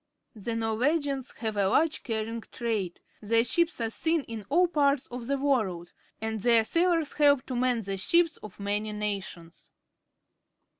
[0.33, 2.99] The Norwegians have a large carrying trade.
[3.21, 7.55] Their ships are seen in all parts of the world, and their sailors help to
[7.55, 9.71] man the ships of many nations.